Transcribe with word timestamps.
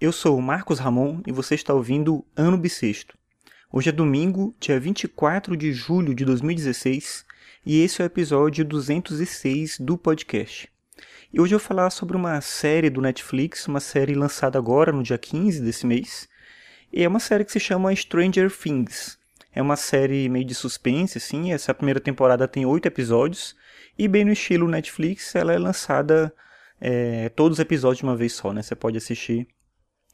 Eu 0.00 0.12
sou 0.12 0.38
o 0.38 0.42
Marcos 0.42 0.78
Ramon 0.78 1.20
e 1.26 1.32
você 1.32 1.56
está 1.56 1.74
ouvindo 1.74 2.24
Ano 2.36 2.56
Bissexto. 2.56 3.18
Hoje 3.72 3.88
é 3.88 3.92
domingo, 3.92 4.54
dia 4.60 4.78
24 4.78 5.56
de 5.56 5.72
julho 5.72 6.14
de 6.14 6.24
2016, 6.24 7.26
e 7.66 7.82
esse 7.82 8.00
é 8.00 8.04
o 8.04 8.06
episódio 8.06 8.64
206 8.64 9.80
do 9.80 9.98
podcast. 9.98 10.70
E 11.32 11.40
hoje 11.40 11.56
eu 11.56 11.58
vou 11.58 11.66
falar 11.66 11.90
sobre 11.90 12.16
uma 12.16 12.40
série 12.40 12.88
do 12.88 13.00
Netflix, 13.00 13.66
uma 13.66 13.80
série 13.80 14.14
lançada 14.14 14.56
agora 14.56 14.92
no 14.92 15.02
dia 15.02 15.18
15 15.18 15.60
desse 15.62 15.84
mês, 15.84 16.28
e 16.92 17.02
é 17.02 17.08
uma 17.08 17.18
série 17.18 17.44
que 17.44 17.50
se 17.50 17.58
chama 17.58 17.92
Stranger 17.92 18.56
Things. 18.56 19.18
É 19.52 19.60
uma 19.60 19.74
série 19.74 20.28
meio 20.28 20.44
de 20.44 20.54
suspense, 20.54 21.18
assim, 21.18 21.52
essa 21.52 21.74
primeira 21.74 21.98
temporada 21.98 22.46
tem 22.46 22.64
oito 22.64 22.86
episódios, 22.86 23.56
e 23.98 24.06
bem 24.06 24.24
no 24.24 24.30
estilo 24.30 24.68
Netflix, 24.68 25.34
ela 25.34 25.52
é 25.52 25.58
lançada 25.58 26.32
é, 26.80 27.30
todos 27.30 27.58
os 27.58 27.60
episódios 27.60 27.98
de 27.98 28.04
uma 28.04 28.14
vez 28.14 28.32
só, 28.32 28.52
né? 28.52 28.62
Você 28.62 28.76
pode 28.76 28.96
assistir 28.96 29.48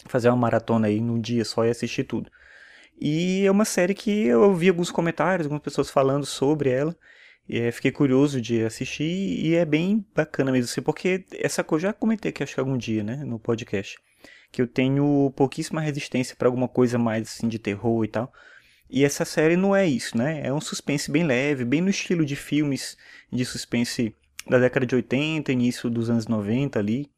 fazer 0.07 0.29
uma 0.29 0.37
maratona 0.37 0.89
aí 0.89 1.01
num 1.01 1.21
dia 1.21 1.45
só 1.45 1.65
e 1.65 1.71
assistir 1.71 2.05
tudo. 2.05 2.31
E 3.01 3.45
é 3.45 3.51
uma 3.51 3.65
série 3.65 3.95
que 3.95 4.27
eu 4.27 4.43
ouvi 4.43 4.69
alguns 4.69 4.91
comentários, 4.91 5.47
algumas 5.47 5.63
pessoas 5.63 5.91
falando 5.91 6.25
sobre 6.25 6.71
ela. 6.71 6.97
E 7.49 7.59
é, 7.59 7.71
fiquei 7.71 7.91
curioso 7.91 8.41
de 8.41 8.65
assistir 8.65 9.05
e 9.05 9.55
é 9.55 9.65
bem 9.65 10.05
bacana 10.15 10.51
mesmo 10.51 10.71
assim, 10.71 10.81
porque 10.81 11.27
essa 11.33 11.63
coisa 11.63 11.89
já 11.89 11.93
comentei 11.93 12.33
que 12.33 12.43
acho 12.43 12.55
que 12.55 12.61
algum 12.61 12.77
dia, 12.79 13.03
né, 13.03 13.17
no 13.17 13.39
podcast, 13.39 13.99
que 14.51 14.63
eu 14.63 14.67
tenho 14.67 15.31
pouquíssima 15.37 15.81
resistência 15.81 16.35
para 16.37 16.49
alguma 16.49 16.69
coisa 16.69 16.99
mais 16.99 17.29
assim 17.29 17.49
de 17.49 17.59
terror 17.59 18.03
e 18.05 18.09
tal. 18.09 18.33
E 18.89 19.05
essa 19.05 19.25
série 19.25 19.57
não 19.57 19.75
é 19.75 19.87
isso, 19.87 20.17
né? 20.17 20.41
É 20.45 20.53
um 20.53 20.61
suspense 20.61 21.11
bem 21.11 21.25
leve, 21.25 21.65
bem 21.65 21.81
no 21.81 21.91
estilo 21.91 22.25
de 22.25 22.37
filmes 22.37 22.97
de 23.31 23.45
suspense 23.45 24.15
da 24.49 24.59
década 24.59 24.87
de 24.87 24.95
80, 24.95 25.53
início 25.53 25.91
dos 25.91 26.09
anos 26.09 26.27
90 26.27 26.79
ali. 26.79 27.11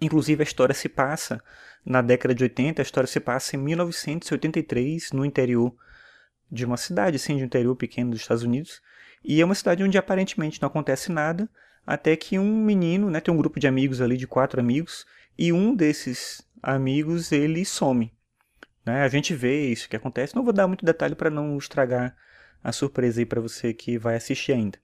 Inclusive 0.00 0.42
a 0.42 0.44
história 0.44 0.74
se 0.74 0.88
passa 0.88 1.42
na 1.84 2.02
década 2.02 2.34
de 2.34 2.42
80, 2.42 2.82
a 2.82 2.84
história 2.84 3.06
se 3.06 3.20
passa 3.20 3.56
em 3.56 3.58
1983, 3.58 5.12
no 5.12 5.24
interior 5.24 5.74
de 6.50 6.64
uma 6.64 6.76
cidade, 6.76 7.16
assim, 7.16 7.36
de 7.36 7.42
um 7.42 7.46
interior 7.46 7.74
pequeno 7.76 8.10
dos 8.10 8.20
Estados 8.20 8.42
Unidos. 8.42 8.80
E 9.24 9.40
é 9.40 9.44
uma 9.44 9.54
cidade 9.54 9.82
onde 9.82 9.98
aparentemente 9.98 10.60
não 10.60 10.68
acontece 10.68 11.10
nada, 11.10 11.48
até 11.86 12.16
que 12.16 12.38
um 12.38 12.64
menino, 12.64 13.10
né, 13.10 13.20
tem 13.20 13.32
um 13.32 13.36
grupo 13.36 13.58
de 13.58 13.66
amigos 13.66 14.00
ali, 14.00 14.16
de 14.16 14.26
quatro 14.26 14.60
amigos, 14.60 15.06
e 15.38 15.52
um 15.52 15.74
desses 15.74 16.42
amigos, 16.62 17.32
ele 17.32 17.64
some. 17.64 18.12
Né? 18.84 19.02
A 19.02 19.08
gente 19.08 19.34
vê 19.34 19.66
isso 19.66 19.88
que 19.88 19.96
acontece. 19.96 20.34
Não 20.34 20.44
vou 20.44 20.52
dar 20.52 20.66
muito 20.66 20.84
detalhe 20.84 21.14
para 21.14 21.30
não 21.30 21.56
estragar 21.58 22.16
a 22.62 22.72
surpresa 22.72 23.20
aí 23.20 23.26
para 23.26 23.40
você 23.40 23.72
que 23.72 23.98
vai 23.98 24.16
assistir 24.16 24.52
ainda. 24.52 24.78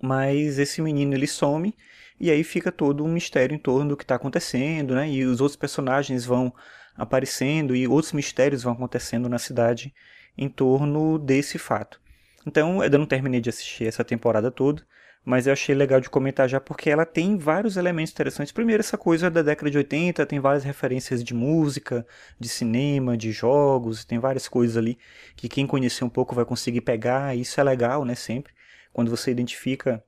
Mas 0.00 0.58
esse 0.58 0.80
menino, 0.80 1.14
ele 1.14 1.26
some 1.26 1.74
e 2.18 2.30
aí 2.30 2.44
fica 2.44 2.70
todo 2.70 3.04
um 3.04 3.12
mistério 3.12 3.54
em 3.54 3.58
torno 3.58 3.90
do 3.90 3.96
que 3.96 4.04
está 4.04 4.14
acontecendo, 4.14 4.94
né? 4.94 5.08
E 5.10 5.24
os 5.24 5.40
outros 5.40 5.56
personagens 5.56 6.24
vão 6.24 6.52
aparecendo 6.96 7.74
e 7.74 7.88
outros 7.88 8.12
mistérios 8.12 8.62
vão 8.62 8.74
acontecendo 8.74 9.28
na 9.28 9.38
cidade 9.38 9.94
em 10.36 10.48
torno 10.48 11.18
desse 11.18 11.58
fato. 11.58 12.00
Então, 12.46 12.82
eu 12.82 12.98
não 12.98 13.06
terminei 13.06 13.40
de 13.40 13.50
assistir 13.50 13.86
essa 13.86 14.04
temporada 14.04 14.50
toda, 14.50 14.82
mas 15.24 15.46
eu 15.46 15.52
achei 15.52 15.74
legal 15.74 16.00
de 16.00 16.08
comentar 16.08 16.48
já 16.48 16.60
porque 16.60 16.88
ela 16.90 17.04
tem 17.04 17.36
vários 17.36 17.76
elementos 17.76 18.12
interessantes. 18.12 18.52
Primeiro, 18.52 18.80
essa 18.80 18.96
coisa 18.96 19.30
da 19.30 19.42
década 19.42 19.70
de 19.70 19.78
80, 19.78 20.24
tem 20.26 20.40
várias 20.40 20.64
referências 20.64 21.22
de 21.22 21.34
música, 21.34 22.06
de 22.38 22.48
cinema, 22.48 23.16
de 23.16 23.32
jogos, 23.32 24.04
tem 24.04 24.18
várias 24.18 24.48
coisas 24.48 24.76
ali 24.76 24.98
que 25.36 25.48
quem 25.48 25.66
conhecer 25.66 26.04
um 26.04 26.08
pouco 26.08 26.34
vai 26.34 26.44
conseguir 26.44 26.80
pegar, 26.80 27.36
isso 27.36 27.60
é 27.60 27.64
legal, 27.64 28.04
né, 28.04 28.14
sempre. 28.14 28.52
Quando 28.92 29.10
você 29.10 29.30
identifica 29.30 30.02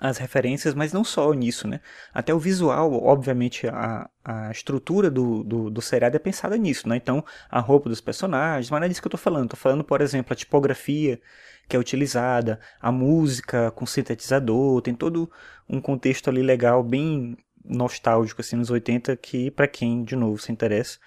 as 0.00 0.18
referências, 0.18 0.74
mas 0.74 0.92
não 0.92 1.02
só 1.02 1.32
nisso, 1.32 1.66
né? 1.66 1.80
Até 2.12 2.34
o 2.34 2.38
visual, 2.38 2.92
obviamente, 3.02 3.66
a, 3.66 4.08
a 4.22 4.50
estrutura 4.50 5.10
do, 5.10 5.42
do, 5.42 5.70
do 5.70 5.80
seriado 5.80 6.16
é 6.16 6.18
pensada 6.18 6.56
nisso, 6.58 6.88
né? 6.88 6.96
Então, 6.96 7.24
a 7.50 7.58
roupa 7.58 7.88
dos 7.88 8.00
personagens, 8.00 8.70
mas 8.70 8.80
não 8.80 8.84
é 8.84 8.88
disso 8.88 9.00
que 9.00 9.06
eu 9.06 9.12
tô 9.12 9.16
falando. 9.16 9.50
Tô 9.50 9.56
falando, 9.56 9.82
por 9.82 10.00
exemplo, 10.00 10.32
a 10.32 10.36
tipografia 10.36 11.18
que 11.66 11.76
é 11.76 11.78
utilizada, 11.78 12.60
a 12.80 12.92
música 12.92 13.70
com 13.70 13.86
sintetizador, 13.86 14.82
tem 14.82 14.94
todo 14.94 15.30
um 15.68 15.80
contexto 15.80 16.28
ali 16.28 16.42
legal, 16.42 16.82
bem 16.82 17.36
nostálgico, 17.64 18.40
assim, 18.40 18.56
nos 18.56 18.70
80, 18.70 19.16
que 19.16 19.50
para 19.50 19.68
quem, 19.68 20.02
de 20.02 20.16
novo, 20.16 20.38
se 20.38 20.50
interessa, 20.52 20.98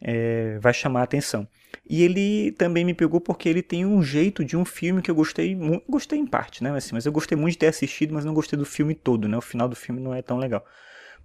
é, 0.00 0.58
vai 0.58 0.72
chamar 0.72 1.00
a 1.00 1.04
atenção. 1.04 1.46
E 1.88 2.02
ele 2.02 2.50
também 2.52 2.84
me 2.84 2.92
pegou 2.92 3.20
porque 3.20 3.48
ele 3.48 3.62
tem 3.62 3.86
um 3.86 4.02
jeito 4.02 4.44
de 4.44 4.56
um 4.56 4.64
filme 4.64 5.00
que 5.00 5.10
eu 5.10 5.14
gostei 5.14 5.54
muito. 5.54 5.84
Gostei 5.88 6.18
em 6.18 6.26
parte, 6.26 6.62
né? 6.62 6.70
Assim, 6.76 6.94
mas 6.94 7.06
eu 7.06 7.12
gostei 7.12 7.38
muito 7.38 7.52
de 7.52 7.58
ter 7.58 7.68
assistido, 7.68 8.12
mas 8.12 8.24
não 8.24 8.34
gostei 8.34 8.58
do 8.58 8.64
filme 8.64 8.94
todo, 8.94 9.28
né? 9.28 9.36
O 9.36 9.42
final 9.42 9.68
do 9.68 9.76
filme 9.76 10.00
não 10.00 10.12
é 10.12 10.20
tão 10.20 10.36
legal. 10.36 10.64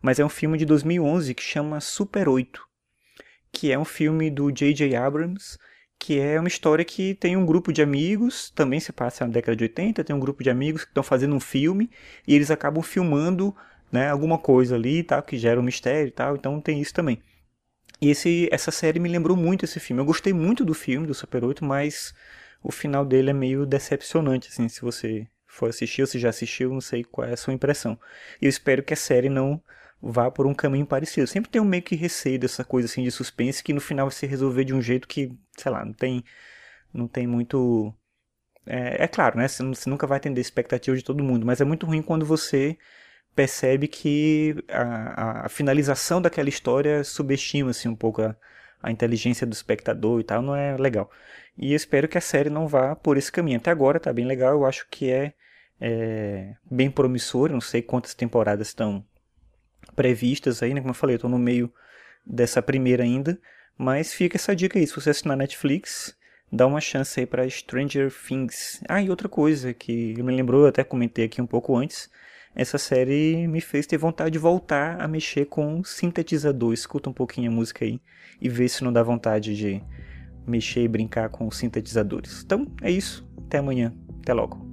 Mas 0.01 0.19
é 0.19 0.25
um 0.25 0.29
filme 0.29 0.57
de 0.57 0.65
2011 0.65 1.33
que 1.33 1.41
chama 1.41 1.79
Super 1.79 2.29
8, 2.29 2.61
que 3.51 3.71
é 3.71 3.77
um 3.77 3.85
filme 3.85 4.29
do 4.29 4.51
J.J. 4.51 4.95
Abrams, 4.95 5.57
que 5.97 6.19
é 6.19 6.39
uma 6.39 6.47
história 6.47 6.85
que 6.85 7.15
tem 7.15 7.35
um 7.35 7.45
grupo 7.45 7.73
de 7.73 7.81
amigos, 7.81 8.49
também 8.51 8.79
se 8.79 8.91
passa 8.91 9.25
na 9.25 9.31
década 9.31 9.55
de 9.55 9.63
80, 9.63 10.03
tem 10.03 10.15
um 10.15 10.19
grupo 10.19 10.43
de 10.43 10.49
amigos 10.49 10.83
que 10.83 10.89
estão 10.89 11.03
fazendo 11.03 11.35
um 11.35 11.39
filme 11.39 11.89
e 12.27 12.35
eles 12.35 12.49
acabam 12.49 12.83
filmando 12.83 13.55
né, 13.91 14.09
alguma 14.09 14.37
coisa 14.37 14.75
ali, 14.75 15.03
tá, 15.03 15.21
que 15.21 15.37
gera 15.37 15.59
um 15.59 15.63
mistério 15.63 16.07
e 16.07 16.11
tal, 16.11 16.35
então 16.35 16.59
tem 16.61 16.81
isso 16.81 16.93
também. 16.93 17.21
E 18.01 18.09
esse, 18.09 18.49
essa 18.51 18.71
série 18.71 18.99
me 18.99 19.09
lembrou 19.09 19.37
muito 19.37 19.63
esse 19.65 19.79
filme. 19.79 20.01
Eu 20.01 20.05
gostei 20.05 20.33
muito 20.33 20.65
do 20.65 20.73
filme, 20.73 21.05
do 21.05 21.13
Super 21.13 21.43
8, 21.43 21.63
mas 21.63 22.13
o 22.63 22.71
final 22.71 23.05
dele 23.05 23.29
é 23.29 23.33
meio 23.33 23.65
decepcionante, 23.65 24.49
assim, 24.49 24.67
se 24.67 24.81
você 24.81 25.27
for 25.47 25.69
assistir 25.69 26.01
ou 26.01 26.07
se 26.07 26.17
já 26.17 26.29
assistiu, 26.29 26.71
não 26.71 26.81
sei 26.81 27.03
qual 27.03 27.27
é 27.27 27.33
a 27.33 27.37
sua 27.37 27.53
impressão. 27.53 27.99
Eu 28.41 28.49
espero 28.49 28.81
que 28.81 28.93
a 28.93 28.97
série 28.97 29.29
não 29.29 29.61
vá 30.01 30.31
por 30.31 30.47
um 30.47 30.53
caminho 30.53 30.85
parecido. 30.85 31.27
sempre 31.27 31.51
tem 31.51 31.61
um 31.61 31.65
meio 31.65 31.83
que 31.83 31.95
receio 31.95 32.39
dessa 32.39 32.63
coisa 32.63 32.87
assim 32.87 33.03
de 33.03 33.11
suspense 33.11 33.63
que 33.63 33.73
no 33.73 33.81
final 33.81 34.07
vai 34.07 34.15
se 34.15 34.25
resolver 34.25 34.63
de 34.63 34.73
um 34.73 34.81
jeito 34.81 35.07
que, 35.07 35.31
sei 35.57 35.71
lá, 35.71 35.85
não 35.85 35.93
tem 35.93 36.23
não 36.93 37.07
tem 37.07 37.27
muito 37.27 37.93
é, 38.65 39.03
é 39.03 39.07
claro, 39.07 39.37
né? 39.37 39.47
Você, 39.47 39.89
nunca 39.89 40.07
vai 40.07 40.17
atender 40.17 40.39
a 40.39 40.41
expectativa 40.41 40.95
de 40.97 41.03
todo 41.03 41.23
mundo, 41.23 41.45
mas 41.45 41.61
é 41.61 41.65
muito 41.65 41.85
ruim 41.85 42.01
quando 42.01 42.25
você 42.25 42.77
percebe 43.35 43.87
que 43.87 44.55
a, 44.69 45.45
a, 45.45 45.49
finalização 45.49 46.21
daquela 46.21 46.49
história 46.49 47.03
subestima-se 47.03 47.87
um 47.87 47.95
pouco 47.95 48.21
a, 48.21 48.35
a 48.81 48.91
inteligência 48.91 49.47
do 49.47 49.53
espectador 49.53 50.19
e 50.19 50.23
tal, 50.23 50.41
não 50.41 50.55
é 50.55 50.75
legal. 50.77 51.09
E 51.57 51.71
eu 51.71 51.75
espero 51.75 52.07
que 52.07 52.17
a 52.17 52.21
série 52.21 52.49
não 52.49 52.67
vá 52.67 52.95
por 52.95 53.17
esse 53.17 53.31
caminho. 53.31 53.57
Até 53.57 53.71
agora 53.71 53.99
tá 53.99 54.11
bem 54.11 54.25
legal, 54.25 54.53
eu 54.53 54.65
acho 54.65 54.87
que 54.89 55.09
é, 55.09 55.33
é 55.79 56.53
bem 56.69 56.89
promissor, 56.89 57.51
não 57.51 57.61
sei 57.61 57.81
quantas 57.81 58.13
temporadas 58.13 58.67
estão 58.67 59.05
previstas 59.95 60.61
aí, 60.63 60.73
né? 60.73 60.81
Como 60.81 60.91
eu 60.91 60.95
falei, 60.95 61.15
eu 61.15 61.19
tô 61.19 61.29
no 61.29 61.39
meio 61.39 61.71
dessa 62.25 62.61
primeira 62.61 63.03
ainda, 63.03 63.39
mas 63.77 64.13
fica 64.13 64.37
essa 64.37 64.55
dica 64.55 64.77
aí, 64.77 64.85
se 64.85 64.95
você 64.95 65.09
assinar 65.09 65.37
Netflix, 65.37 66.15
dá 66.51 66.67
uma 66.67 66.81
chance 66.81 67.19
aí 67.19 67.25
para 67.25 67.49
Stranger 67.49 68.11
Things. 68.11 68.81
Ah, 68.87 69.01
e 69.01 69.09
outra 69.09 69.29
coisa 69.29 69.73
que 69.73 70.21
me 70.21 70.35
lembrou, 70.35 70.61
eu 70.61 70.67
até 70.67 70.83
comentei 70.83 71.25
aqui 71.25 71.41
um 71.41 71.47
pouco 71.47 71.75
antes, 71.75 72.09
essa 72.55 72.77
série 72.77 73.47
me 73.47 73.61
fez 73.61 73.85
ter 73.87 73.97
vontade 73.97 74.31
de 74.31 74.39
voltar 74.39 75.01
a 75.01 75.07
mexer 75.07 75.45
com 75.45 75.83
sintetizador. 75.83 76.73
Escuta 76.73 77.09
um 77.09 77.13
pouquinho 77.13 77.51
a 77.51 77.53
música 77.53 77.85
aí 77.85 78.01
e 78.41 78.49
vê 78.49 78.67
se 78.67 78.83
não 78.83 78.91
dá 78.91 79.01
vontade 79.01 79.55
de 79.55 79.81
mexer 80.45 80.83
e 80.83 80.87
brincar 80.87 81.29
com 81.29 81.49
sintetizadores. 81.49 82.43
Então 82.43 82.65
é 82.81 82.91
isso. 82.91 83.27
Até 83.45 83.59
amanhã. 83.59 83.93
Até 84.21 84.33
logo. 84.33 84.70